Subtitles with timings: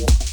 [0.00, 0.29] One.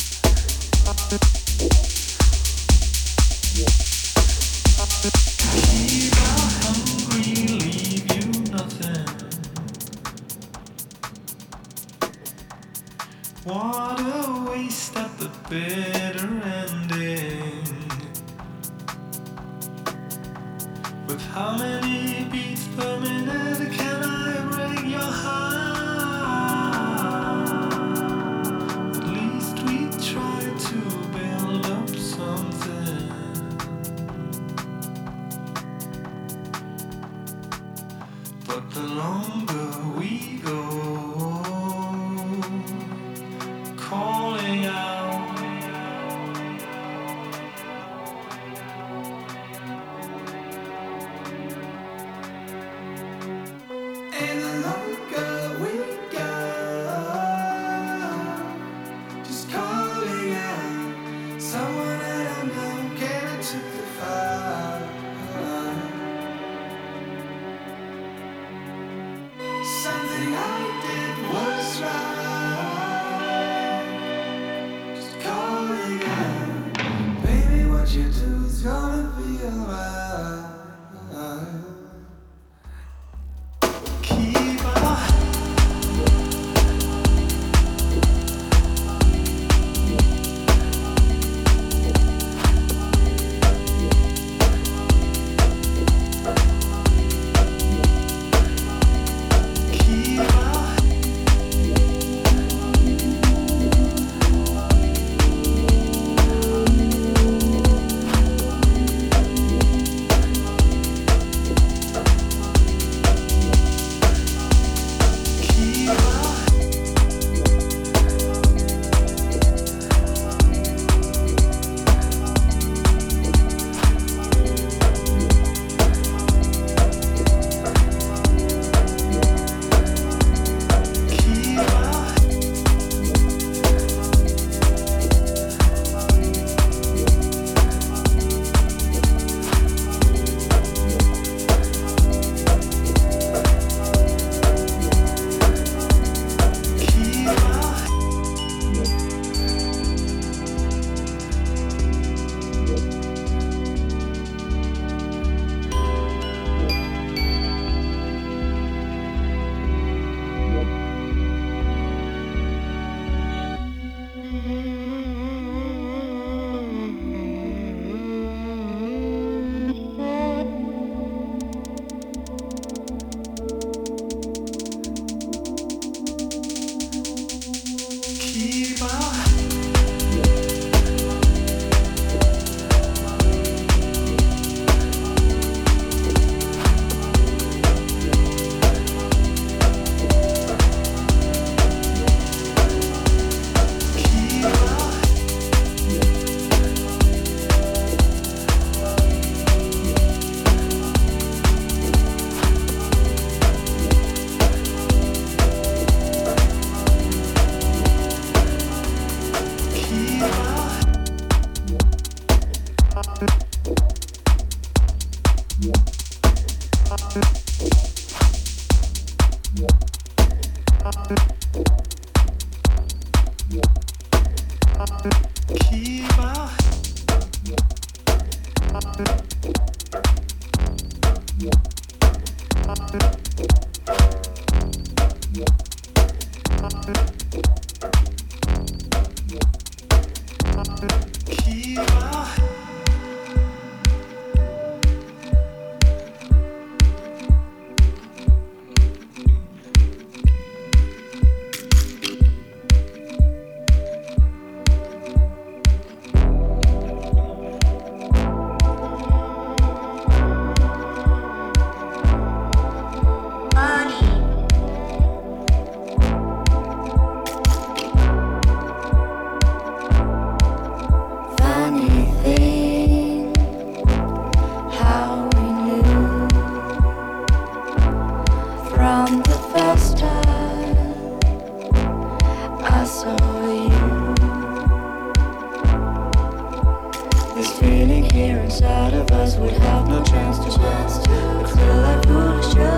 [288.18, 291.06] here inside of us would have no chance to rest.
[291.42, 292.77] It's still like foolish.